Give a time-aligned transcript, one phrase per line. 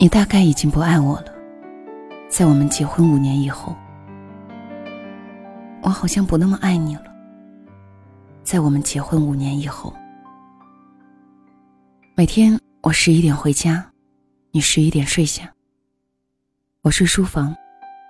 [0.00, 1.34] 你大概已经不爱我了，
[2.28, 3.74] 在我们结婚五年以后，
[5.82, 7.02] 我好像不那么爱你了。
[8.44, 9.92] 在我们结婚五年以后，
[12.14, 13.90] 每天我十一点回家，
[14.52, 15.52] 你十一点睡下。
[16.82, 17.52] 我睡书房，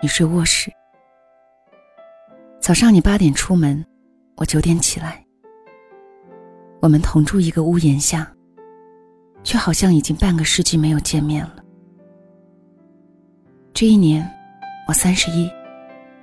[0.03, 0.71] 你睡卧室。
[2.61, 3.83] 早上你八点出门，
[4.37, 5.25] 我九点起来。
[6.83, 8.31] 我们同住一个屋檐下，
[9.43, 11.65] 却好像已经半个世纪没有见面了。
[13.75, 14.29] 这一年，
[14.89, 15.49] 我三十一，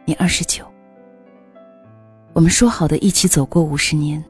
[0.03, 0.66] 你二十九。
[2.34, 4.22] 我们说好的一起走过五十年，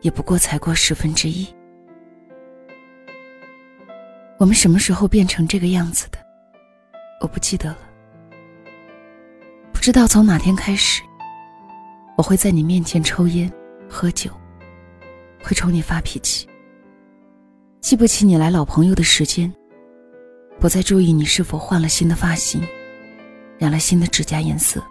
[0.00, 1.46] 也不过才过十分之一。
[4.38, 6.18] 我们什么时候变成这个样子的？
[7.20, 7.78] 我不记得了。
[9.72, 11.02] 不知道从哪天开始，
[12.16, 13.50] 我会在你面前抽烟、
[13.88, 14.30] 喝酒，
[15.44, 16.48] 会冲你发脾气，
[17.80, 19.52] 记不起你来老朋友的时间。
[20.60, 22.62] 不再注意你是否换了新的发型，
[23.58, 24.82] 染了新的指甲颜色。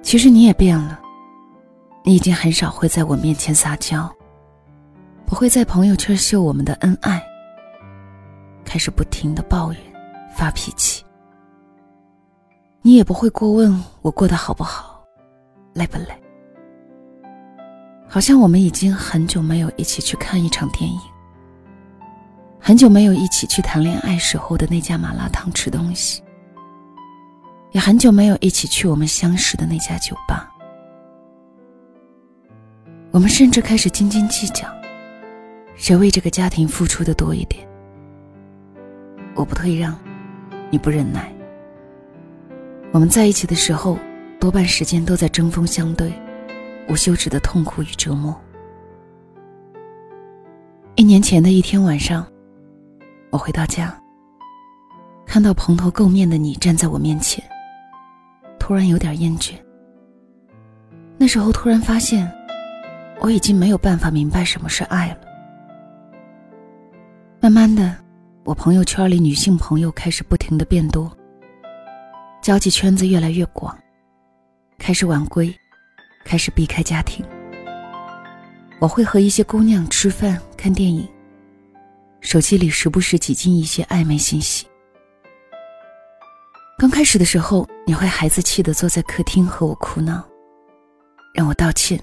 [0.00, 0.98] 其实你也变了，
[2.02, 4.10] 你已经很少会在我面前撒娇，
[5.26, 7.22] 不会在朋友圈秀我们的恩爱，
[8.64, 9.80] 开始不停的抱怨、
[10.34, 11.04] 发脾气。
[12.80, 15.04] 你也不会过问我过得好不好，
[15.74, 16.08] 累不累。
[18.08, 20.98] 好像我们已经很久没有一起去看一场电影。
[22.60, 26.22] 很久没有一起去谈恋爱时候的那家麻辣烫吃东西，
[27.72, 30.52] 也很久没有一起去我们相识的那家酒吧。
[33.10, 34.68] 我们甚至开始斤斤计较，
[35.76, 37.66] 谁为这个家庭付出的多一点。
[39.34, 39.98] 我不退让，
[40.68, 41.32] 你不忍耐。
[42.92, 43.96] 我们在一起的时候，
[44.38, 46.12] 多半时间都在针锋相对，
[46.88, 48.38] 无休止的痛苦与折磨。
[50.96, 52.26] 一年前的一天晚上。
[53.30, 53.94] 我回到家，
[55.26, 57.44] 看到蓬头垢面的你站在我面前，
[58.58, 59.52] 突然有点厌倦。
[61.18, 62.30] 那时候突然发现，
[63.20, 65.18] 我已经没有办法明白什么是爱了。
[67.40, 67.96] 慢慢的，
[68.44, 71.10] 我朋友圈里女性朋友开始不停的变多，
[72.40, 73.76] 交际圈子越来越广，
[74.78, 75.54] 开始晚归，
[76.24, 77.22] 开始避开家庭。
[78.80, 81.06] 我会和一些姑娘吃饭、看电影。
[82.20, 84.66] 手机里时不时挤进一些暧昧信息。
[86.78, 90.24] 刚开始的时候，你会孩子气的坐在客厅和我哭闹，
[91.34, 92.00] 让我道歉，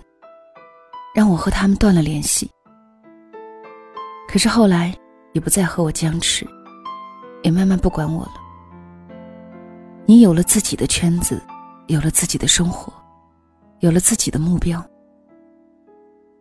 [1.14, 2.50] 让我和他们断了联系。
[4.28, 4.94] 可是后来，
[5.32, 6.46] 你不再和我僵持，
[7.44, 8.34] 也慢慢不管我了。
[10.06, 11.42] 你有了自己的圈子，
[11.88, 12.92] 有了自己的生活，
[13.80, 14.84] 有了自己的目标。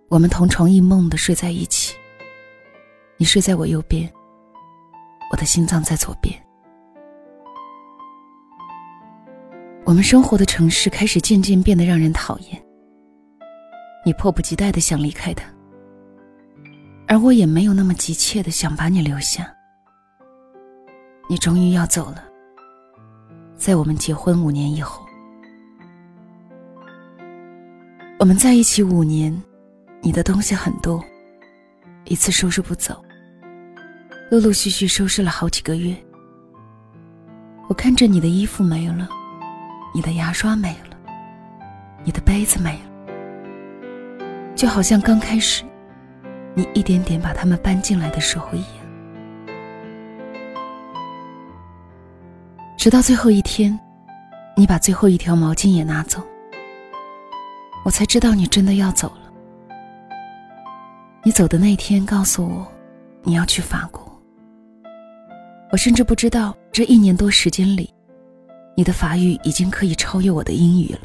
[0.09, 1.95] 我们同床异梦的睡在一起。
[3.25, 4.07] 你睡在我右边，
[5.31, 6.39] 我的心脏在左边。
[9.87, 12.63] 我们生活的城市开始渐渐变得让人讨厌。
[14.05, 15.49] 你迫不及待的想离开他，
[17.09, 19.51] 而我也没有那么急切的想把你留下。
[21.27, 22.25] 你终于要走了，
[23.57, 25.03] 在我们结婚五年以后，
[28.19, 29.35] 我们在一起五年，
[30.03, 31.03] 你的东西很多。
[32.05, 33.03] 一次收拾不走，
[34.35, 35.95] 陆陆续续收拾了好几个月。
[37.69, 39.09] 我看着你的衣服没了，
[39.95, 40.97] 你的牙刷没了，
[42.03, 45.63] 你的杯子没了，就好像刚开始，
[46.53, 48.85] 你一点点把它们搬进来的时候一样。
[52.77, 53.79] 直到最后一天，
[54.57, 56.21] 你把最后一条毛巾也拿走，
[57.85, 59.33] 我才知道你真的要走了。
[61.23, 62.67] 你走的那天，告诉我
[63.23, 64.13] 你要去法国。
[65.75, 67.93] 我甚至不知道这一年多时间里，
[68.77, 71.01] 你的法语已经可以超越我的英语了。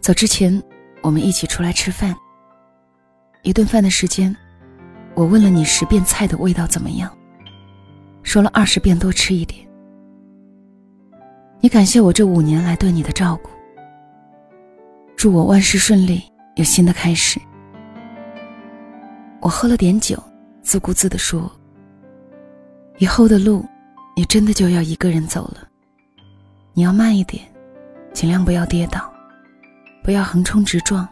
[0.00, 0.62] 走之前，
[1.02, 2.16] 我们一起出来吃饭。
[3.42, 4.34] 一顿饭的时间，
[5.12, 7.14] 我问了你十遍菜的味道怎么样，
[8.22, 9.68] 说了二十遍多吃一点。
[11.60, 13.50] 你感谢我这五年来对你的照顾，
[15.14, 16.22] 祝我万事顺利。
[16.56, 17.38] 有新的开始。
[19.42, 20.16] 我喝了点酒，
[20.64, 21.48] 自顾自的说
[22.98, 23.64] ：“以后的路，
[24.16, 25.68] 你真的就要一个人走了。
[26.72, 27.44] 你要慢一点，
[28.14, 29.12] 尽量不要跌倒，
[30.02, 31.06] 不要横冲直撞，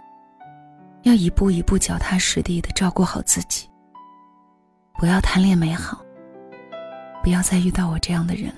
[1.03, 3.69] 要一步一步脚踏实地的照顾好自己。
[4.99, 6.03] 不要贪恋美好，
[7.23, 8.55] 不要再遇到我这样的人了。”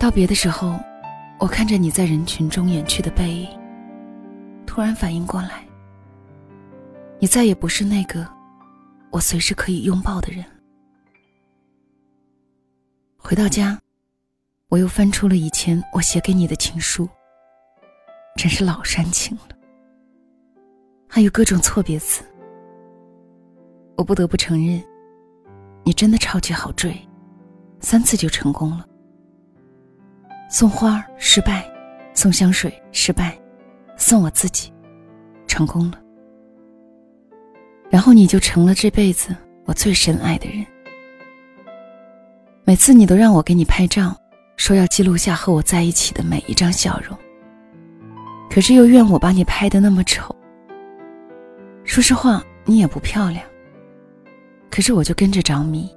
[0.00, 0.80] 道别的时候，
[1.38, 3.48] 我看着你在人群中远去的背影。
[4.64, 5.64] 突然反应过来，
[7.18, 8.26] 你再也不是那个
[9.10, 10.44] 我随时可以拥抱的人。
[13.16, 13.78] 回到家，
[14.68, 17.08] 我又翻出了以前我写给你的情书，
[18.36, 19.56] 真是老煽情了，
[21.08, 22.22] 还有各种错别字。
[23.96, 24.82] 我不得不承认，
[25.84, 26.96] 你真的超级好追，
[27.80, 28.86] 三次就成功了。
[30.48, 31.68] 送花失败，
[32.14, 33.38] 送香水失败，
[33.96, 34.72] 送我自己，
[35.46, 36.00] 成功了。
[37.90, 40.64] 然后你就成了这辈子我最深爱的人。
[42.64, 44.14] 每次你都让我给你拍照，
[44.56, 47.16] 说要记录下和我在一起的每一张笑容。
[48.50, 50.34] 可是又怨我把你拍的那么丑。
[51.84, 53.42] 说实话，你也不漂亮。
[54.70, 55.90] 可是我就跟着着迷。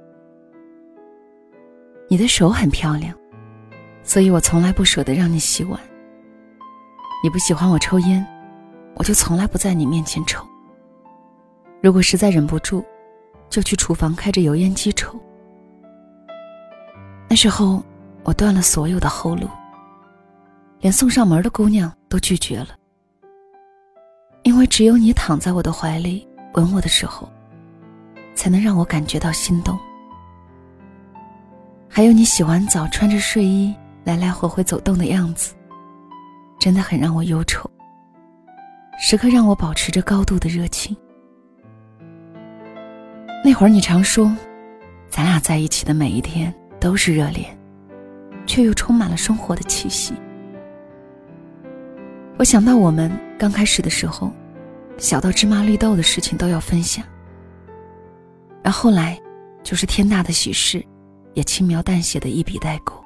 [2.08, 3.14] 你的手很漂亮，
[4.02, 5.78] 所以我从来不舍得让你洗碗。
[7.22, 8.26] 你不喜欢我抽烟，
[8.94, 10.42] 我就从来不在你面前抽。
[11.82, 12.84] 如果实在忍不住，
[13.50, 15.18] 就去厨房开着油烟机抽。
[17.28, 17.82] 那时候，
[18.22, 19.48] 我断了所有的后路，
[20.78, 22.68] 连送上门的姑娘都拒绝了，
[24.44, 26.24] 因为只有你躺在我的怀里
[26.54, 27.28] 吻我的时候，
[28.36, 29.76] 才能让我感觉到心动。
[31.88, 33.74] 还有你洗完澡穿着睡衣
[34.04, 35.52] 来来回回走动的样子，
[36.60, 37.68] 真的很让我忧愁，
[39.00, 40.96] 时刻让我保持着高度的热情。
[43.44, 44.34] 那会儿你常说，
[45.10, 46.52] 咱俩在一起的每一天。
[46.82, 47.56] 都是热恋，
[48.44, 50.12] 却又充满了生活的气息。
[52.36, 53.08] 我想到我们
[53.38, 54.32] 刚开始的时候，
[54.98, 57.04] 小到芝麻绿豆的事情都要分享，
[58.64, 59.16] 而后来
[59.62, 60.84] 就是天大的喜事，
[61.34, 63.00] 也轻描淡写的一笔带过。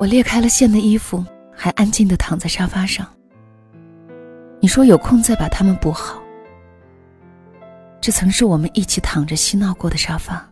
[0.00, 1.24] 我裂开了线的衣服，
[1.54, 3.06] 还安静的躺在沙发上。
[4.58, 6.19] 你说有空再把它们补好。
[8.00, 10.48] 这曾是我们一起躺着嬉闹过的沙发，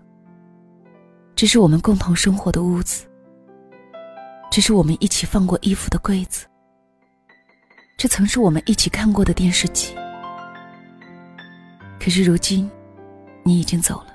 [1.34, 3.06] 这是我们共同生活的屋子，
[4.50, 6.46] 这是我们一起放过衣服的柜子，
[7.96, 9.94] 这曾是我们一起看过的电视机。
[11.98, 12.70] 可是如今，
[13.42, 14.14] 你已经走了，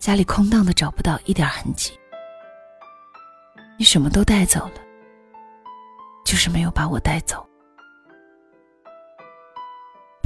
[0.00, 1.92] 家里空荡的找不到一点痕迹，
[3.78, 4.74] 你什么都带走了，
[6.24, 7.48] 就是没有把我带走。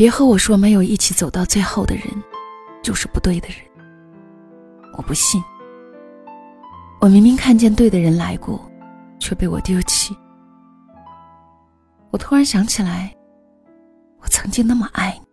[0.02, 2.04] 别和我说没有一起走到最后的人，
[2.82, 3.58] 就是不对的人。
[4.94, 5.40] 我不信。
[7.00, 8.68] 我明明看见对的人来过，
[9.20, 10.12] 却被我丢弃。
[12.10, 13.14] 我突然想起来，
[14.18, 15.26] 我曾经那么爱你。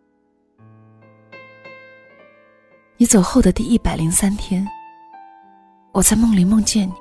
[2.98, 4.64] 你走后的第一百零三天，
[5.94, 6.94] 我在梦里梦见你。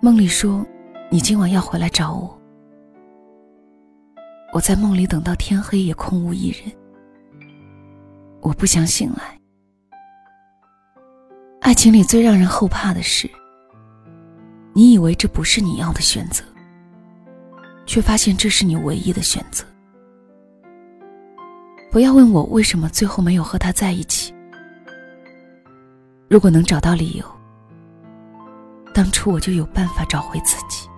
[0.00, 0.64] 梦里说，
[1.10, 2.39] 你今晚要回来找我。
[4.52, 6.72] 我在梦里等到天黑也空无一人，
[8.40, 9.38] 我不想醒来。
[11.60, 13.30] 爱情里最让人后怕的是，
[14.72, 16.42] 你以为这不是你要的选择，
[17.86, 19.64] 却发现这是你唯一的选择。
[21.92, 24.34] 不要问我为什么最后没有和他在一起。
[26.28, 27.24] 如果能找到理由，
[28.92, 30.89] 当初我就有办法找回自己。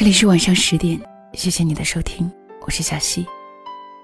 [0.00, 0.98] 这里是晚上十点，
[1.34, 3.26] 谢谢你的收听，我是小溪，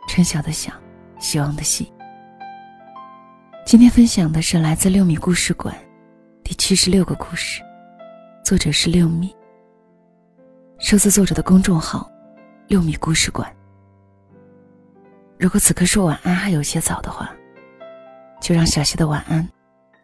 [0.06, 0.70] 春晓的晓，
[1.18, 1.90] 希望的希。
[3.64, 5.74] 今天分享的是来自六米故事馆
[6.44, 7.62] 第七十六个故事，
[8.44, 9.34] 作者是六米，
[10.78, 12.06] 收自作者的公众号
[12.68, 13.50] 六米故事馆。
[15.38, 17.34] 如果此刻说晚安还有些早的话，
[18.38, 19.48] 就让小溪的晚安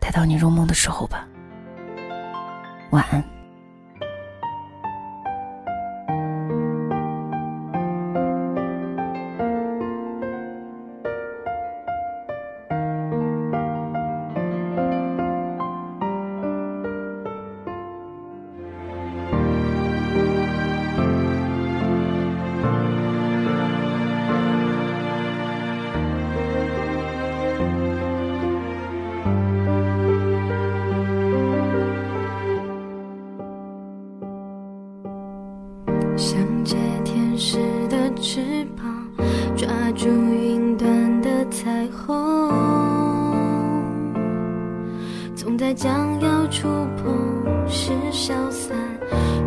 [0.00, 1.28] 带到你入梦的时候吧。
[2.92, 3.22] 晚安。
[45.82, 48.78] 想要触碰时消散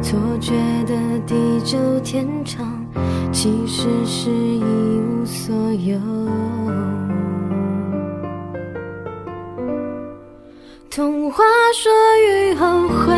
[0.02, 0.52] 错觉
[0.86, 0.94] 的
[1.26, 2.86] 地久天长
[3.32, 5.98] 其实是一无所有。
[10.92, 11.42] 童话
[11.74, 11.90] 说
[12.28, 13.14] 雨后会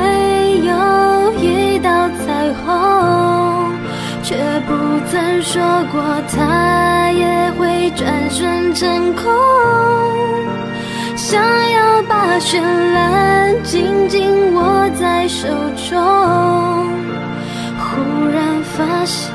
[0.59, 3.73] 有一道彩虹
[4.21, 4.35] 却
[4.67, 4.73] 不
[5.09, 5.59] 曾说
[5.91, 9.76] 过它也会转瞬成空。
[12.39, 15.47] 绚烂紧紧握在手
[15.89, 15.99] 中，
[17.79, 19.33] 忽然发现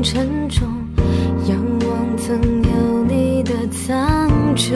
[0.00, 0.66] 红尘中，
[1.46, 4.72] 仰望曾有你的苍穹，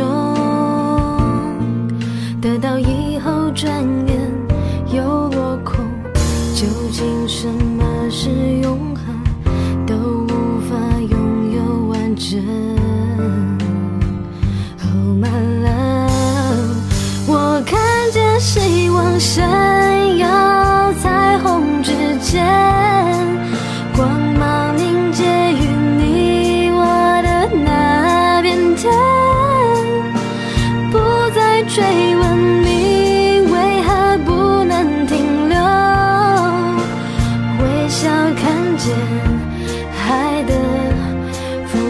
[2.42, 3.72] 得到以后转
[4.06, 4.20] 眼
[4.92, 5.82] 又落空。
[6.54, 8.28] 究竟什么是
[8.60, 9.06] 永恒，
[9.86, 12.38] 都无法拥有完整。
[14.82, 15.30] Oh my
[15.64, 16.76] love，
[17.26, 17.80] 我看
[18.12, 19.18] 见希望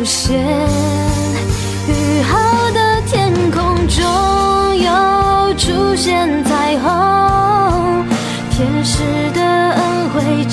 [0.05, 0.39] 出现。
[1.89, 2.39] 雨后
[2.73, 8.05] 的天空中又出现彩虹，
[8.51, 8.99] 天使
[9.33, 10.45] 的恩惠。